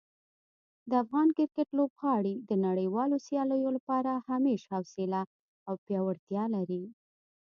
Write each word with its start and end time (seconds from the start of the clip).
د 0.89 0.91
افغان 1.03 1.27
کرکټ 1.37 1.69
لوبغاړي 1.77 2.33
د 2.49 2.51
نړیوالو 2.67 3.15
سیالیو 3.27 3.69
لپاره 3.77 4.11
همیش 4.29 4.61
حوصله 4.73 5.21
او 5.67 5.73
پیاوړتیا 5.85 6.43
لري. 6.55 6.83